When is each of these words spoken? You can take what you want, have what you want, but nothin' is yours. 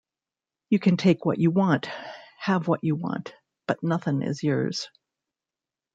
You 0.71 0.79
can 0.79 0.97
take 0.97 1.25
what 1.25 1.37
you 1.37 1.51
want, 1.51 1.87
have 2.39 2.67
what 2.67 2.83
you 2.83 2.95
want, 2.95 3.35
but 3.67 3.83
nothin' 3.83 4.23
is 4.23 4.41
yours. 4.41 4.89